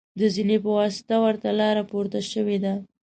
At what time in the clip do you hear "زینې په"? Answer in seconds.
0.33-0.69